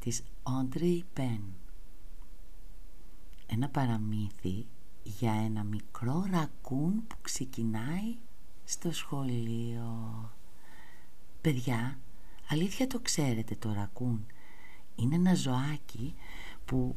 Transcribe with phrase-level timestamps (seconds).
[0.00, 1.40] της Audrey Penn
[3.46, 4.66] Ένα παραμύθι
[5.02, 8.16] για ένα μικρό ρακούν που ξεκινάει
[8.64, 10.30] στο σχολείο.
[11.40, 11.98] Παιδιά,
[12.48, 14.26] αλήθεια το ξέρετε το ρακούν.
[14.96, 16.14] Είναι ένα ζωάκι
[16.64, 16.96] που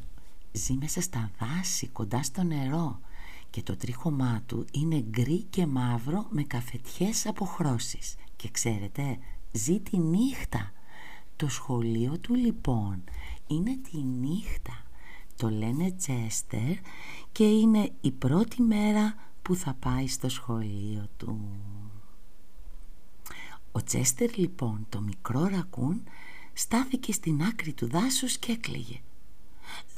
[0.52, 3.00] ζει μέσα στα δάση κοντά στο νερό
[3.50, 8.14] και το τρίχωμά του είναι γκρι και μαύρο με καφετιές αποχρώσεις.
[8.36, 9.18] Και ξέρετε,
[9.52, 10.72] ζει τη νύχτα
[11.36, 13.04] το σχολείο του λοιπόν
[13.46, 14.82] είναι τη νύχτα.
[15.36, 16.76] Το λένε Τσέστερ
[17.32, 21.48] και είναι η πρώτη μέρα που θα πάει στο σχολείο του.
[23.72, 26.02] Ο Τσέστερ λοιπόν, το μικρό ρακούν,
[26.52, 29.00] στάθηκε στην άκρη του δάσους και έκλαιγε.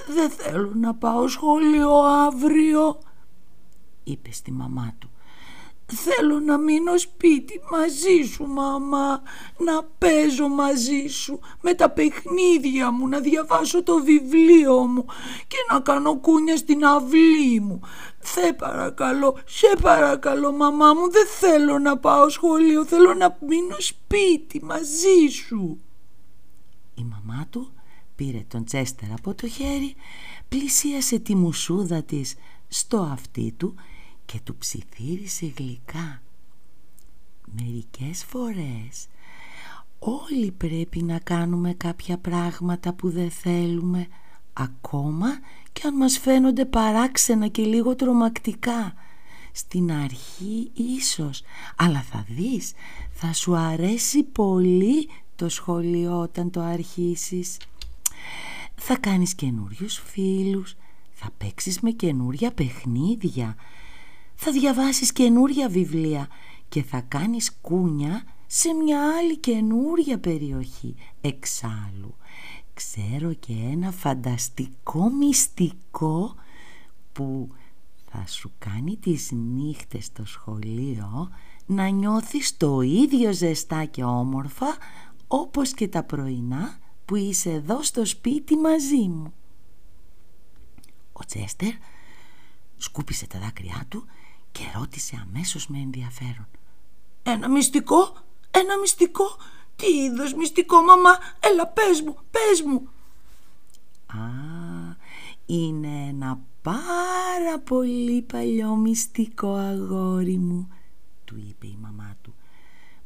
[0.09, 2.99] «Δεν θέλω να πάω σχολείο αύριο»,
[4.05, 5.11] είπε στη μαμά του.
[5.93, 9.23] Θέλω να μείνω σπίτι μαζί σου μαμά
[9.59, 15.05] Να παίζω μαζί σου Με τα παιχνίδια μου Να διαβάσω το βιβλίο μου
[15.47, 17.81] Και να κάνω κούνια στην αυλή μου.
[18.19, 24.65] Θε παρακαλώ Σε παρακαλώ μαμά μου Δεν θέλω να πάω σχολείο Θέλω να μείνω σπίτι
[24.65, 25.81] μαζί σου.
[26.95, 27.73] Η μαμά του
[28.17, 29.95] πήρε τον Τσέστερ από το χέρι
[30.49, 32.35] Πλησίασε τη μουσούδα της
[32.69, 33.75] στο αυτί του
[34.27, 36.23] και του ψιθύρισε γλυκά.
[37.61, 39.07] Μερικές φορές
[39.99, 44.07] όλοι πρέπει να κάνουμε κάποια πράγματα που δεν θέλουμε
[44.53, 45.29] ακόμα
[45.73, 48.95] και αν μας φαίνονται παράξενα και λίγο τρομακτικά.
[49.53, 51.43] Στην αρχή ίσως,
[51.77, 52.73] αλλά θα δεις,
[53.11, 57.57] θα σου αρέσει πολύ το σχολείο όταν το αρχίσεις.
[58.75, 60.77] Θα κάνεις καινούριους φίλους,
[61.13, 63.57] θα παίξεις με καινούρια παιχνίδια,
[64.37, 66.29] θα διαβάσεις καινούρια βιβλία
[66.69, 70.95] και θα κάνεις κούνια σε μια άλλη καινούρια περιοχή.
[71.21, 72.15] Εξάλλου,
[72.75, 76.35] ξέρω και ένα φανταστικό μυστικό
[77.13, 77.49] που
[78.11, 81.31] θα σου κάνει τις νύχτες στο σχολείο
[81.67, 84.77] να νιώθεις το ίδιο ζεστά και όμορφα
[85.27, 89.33] όπως και τα πρωινά που είσαι εδώ στο σπίτι μαζί μου.
[91.13, 91.73] Ο Τσέστερ
[92.77, 94.05] σκούπισε τα δάκρυά του
[94.57, 96.49] και ρώτησε αμέσως με ενδιαφέρον.
[97.23, 98.17] «Ένα μυστικό,
[98.51, 99.37] ένα μυστικό,
[99.77, 102.89] τι είδος μυστικό μαμά, έλα πες μου, πες μου».
[104.07, 104.27] «Α,
[105.47, 110.69] είναι ένα πάρα πολύ παλιό μυστικό αγόρι μου»,
[111.25, 112.35] του είπε η μαμά του.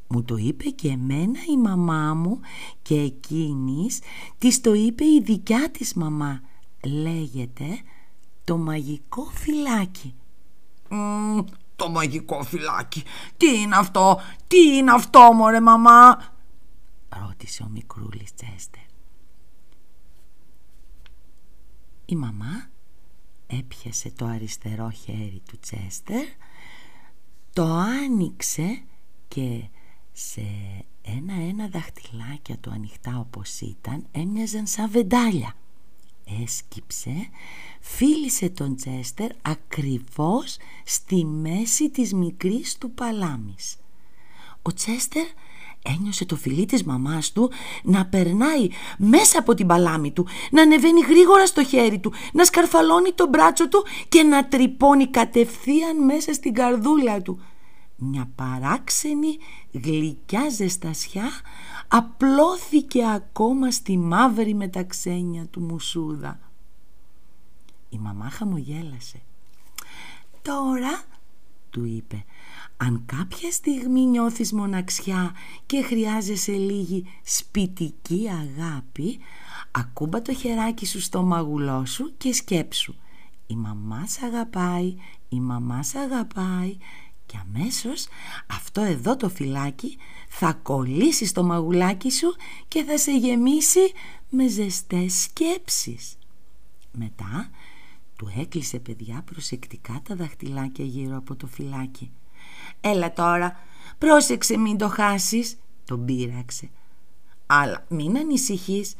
[0.09, 2.41] Μου το είπε και εμένα η μαμά μου
[2.83, 4.00] και εκείνης
[4.39, 6.41] της το είπε η δικιά της μαμά.
[6.84, 7.81] Λέγεται
[8.44, 10.15] το μαγικό φυλάκι
[11.77, 13.03] το μαγικό φυλάκι.
[13.37, 16.19] Τι είναι αυτό, τι είναι αυτό μωρέ μαμά;
[17.09, 18.83] Ρώτησε ο μικρούλης Τσέστερ.
[22.05, 22.69] Η μαμά
[23.47, 26.25] έπιασε το αριστερό χέρι του Τσέστερ,
[27.53, 28.83] το άνοιξε
[29.28, 29.69] και
[30.12, 30.43] σε
[31.03, 35.55] ένα-ένα δαχτυλάκια του ανοιχτά όπως ήταν έμοιαζαν σαν βεντάλια
[36.42, 37.28] έσκυψε,
[37.80, 43.76] φίλησε τον Τσέστερ ακριβώς στη μέση της μικρής του παλάμης.
[44.62, 45.26] Ο Τσέστερ
[45.84, 47.50] ένιωσε το φιλί της μαμάς του
[47.82, 48.68] να περνάει
[48.98, 53.68] μέσα από την παλάμη του, να ανεβαίνει γρήγορα στο χέρι του, να σκαρφαλώνει το μπράτσο
[53.68, 57.41] του και να τρυπώνει κατευθείαν μέσα στην καρδούλα του.
[58.03, 59.38] Μια παράξενη
[59.72, 61.31] γλυκιά ζεστασιά
[61.88, 66.41] απλώθηκε ακόμα στη μαύρη μεταξένια του μουσούδα.
[67.89, 69.21] Η μαμά χαμογέλασε.
[70.42, 71.03] «Τώρα»,
[71.71, 72.24] του είπε,
[72.77, 75.34] «αν κάποια στιγμή νιώθεις μοναξιά
[75.66, 79.19] και χρειάζεσαι λίγη σπιτική αγάπη,
[79.71, 82.95] ακούμπα το χεράκι σου στο μαγουλό σου και σκέψου.
[83.47, 84.97] Η μαμά σ' αγαπάει,
[85.28, 86.77] η μαμά σ' αγαπάει
[87.30, 88.06] και αμέσως
[88.47, 89.97] αυτό εδώ το φυλάκι
[90.28, 92.36] θα κολλήσει στο μαγουλάκι σου
[92.68, 93.92] και θα σε γεμίσει
[94.28, 96.18] με ζεστές σκέψεις.
[96.92, 97.50] Μετά
[98.16, 102.10] του έκλεισε παιδιά προσεκτικά τα δαχτυλάκια γύρω από το φυλάκι.
[102.80, 103.59] «Έλα τώρα,
[103.98, 106.71] πρόσεξε μην το χάσεις», τον πείραξε.
[107.47, 108.94] «Αλλά μην ανησυχείς,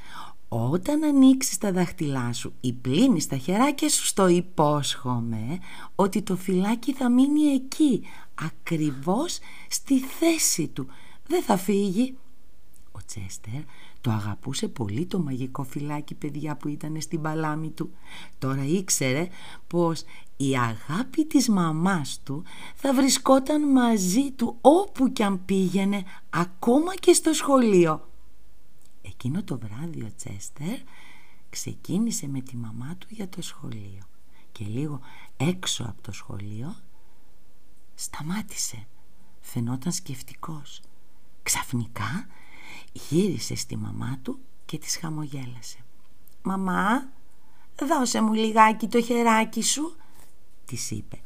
[0.52, 5.58] Όταν ανοίξεις τα δάχτυλά σου ή πλύνεις τα χεράκια σου στο υπόσχομαι
[5.94, 8.02] ότι το φυλάκι θα μείνει εκεί,
[8.35, 9.38] ακριβώς
[9.69, 10.87] στη θέση του.
[11.26, 12.17] Δεν θα φύγει.
[12.93, 13.61] Ο Τσέστερ
[14.00, 17.91] το αγαπούσε πολύ το μαγικό φυλάκι παιδιά που ήταν στην παλάμη του.
[18.38, 19.29] Τώρα ήξερε
[19.67, 20.02] πως
[20.37, 22.43] η αγάπη της μαμάς του
[22.75, 28.10] θα βρισκόταν μαζί του όπου κι αν πήγαινε ακόμα και στο σχολείο.
[29.23, 30.79] Εκείνο το βράδυ ο Τσέστερ
[31.51, 34.03] ξεκίνησε με τη μαμά του για το σχολείο
[34.53, 35.01] και λίγο
[35.37, 36.77] έξω από το σχολείο
[37.95, 38.87] σταμάτησε.
[39.41, 40.83] Φαινόταν σκεφτικός.
[41.43, 42.27] Ξαφνικά
[42.93, 45.79] γύρισε στη μαμά του και της χαμογέλασε.
[46.43, 47.13] «Μαμά,
[47.87, 49.97] δώσε μου λιγάκι το χεράκι σου»,
[50.65, 51.21] της είπε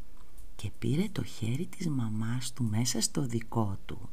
[0.56, 4.08] και πήρε το χέρι της μαμάς του μέσα στο δικό του.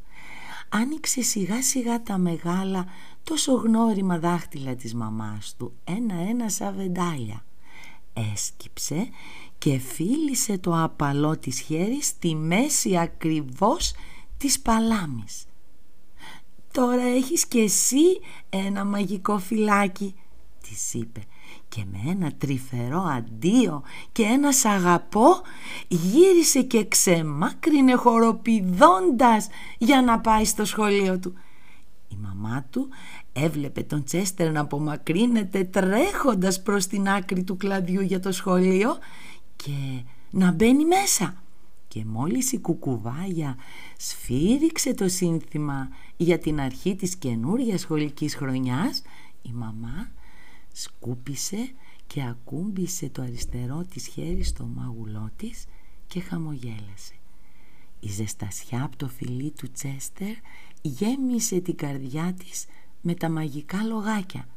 [0.73, 2.85] Άνοιξε σιγά σιγά τα μεγάλα
[3.23, 7.45] τόσο γνώριμα δάχτυλα της μαμάς του, ένα-ένα σαν βεντάλια.
[8.33, 9.09] Έσκυψε
[9.57, 13.93] και φίλησε το απαλό της χέρις στη μέση ακριβώς
[14.37, 15.45] της παλάμης.
[16.71, 18.19] «Τώρα έχεις και εσύ
[18.49, 20.15] ένα μαγικό φυλάκι»,
[20.61, 21.21] της είπε
[21.69, 25.41] και με ένα τρυφερό αντίο και ένα σ' αγαπώ
[25.87, 31.33] γύρισε και ξεμάκρινε χοροπηδώντας για να πάει στο σχολείο του.
[32.07, 32.89] Η μαμά του
[33.33, 38.97] έβλεπε τον Τσέστερ να απομακρύνεται τρέχοντας προς την άκρη του κλαδιού για το σχολείο
[39.55, 41.35] και να μπαίνει μέσα.
[41.87, 43.55] Και μόλις η κουκουβάγια
[43.97, 49.01] σφύριξε το σύνθημα για την αρχή της καινούρια σχολικής χρονιάς,
[49.41, 50.11] η μαμά
[50.71, 51.71] σκούπισε
[52.07, 55.65] και ακούμπησε το αριστερό της χέρι στο μάγουλό της
[56.07, 57.13] και χαμογέλασε.
[57.99, 60.35] Η ζεστασιά από το φιλί του Τσέστερ
[60.81, 62.65] γέμισε την καρδιά της
[63.01, 64.47] με τα μαγικά λογάκια.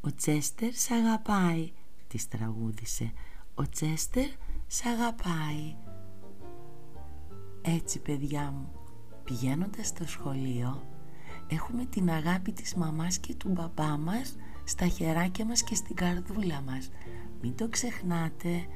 [0.00, 1.72] «Ο Τσέστερ σ' αγαπάει»,
[2.08, 3.12] της τραγούδισε.
[3.54, 4.28] «Ο Τσέστερ
[4.66, 5.76] σ' αγαπάει».
[7.62, 8.72] Έτσι παιδιά μου,
[9.24, 10.82] πηγαίνοντας στο σχολείο,
[11.48, 14.36] έχουμε την αγάπη της μαμάς και του μπαμπά μας
[14.70, 16.90] στα χεράκια μας και στην καρδούλα μας.
[17.40, 18.66] Μην το ξεχνάτε.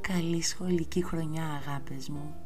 [0.00, 2.43] Καλή σχολική χρονιά αγάπες μου.